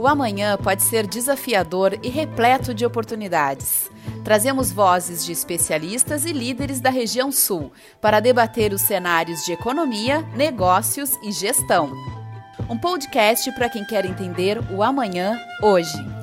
[0.00, 3.90] O amanhã pode ser desafiador e repleto de oportunidades.
[4.24, 10.22] Trazemos vozes de especialistas e líderes da região sul para debater os cenários de economia,
[10.34, 11.92] negócios e gestão.
[12.70, 16.19] Um podcast para quem quer entender o amanhã hoje.